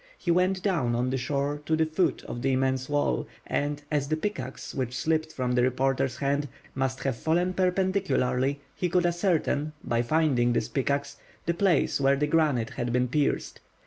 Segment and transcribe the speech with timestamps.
[0.17, 4.07] He went down on the shore to the foot of the immense wall, and, as
[4.07, 9.73] the pickaxe, which slipped from the reporter's hands, must have fallen perpendicularly, he could ascertain,
[9.83, 13.59] by finding this pickaxe, the place where the granite had been pierced.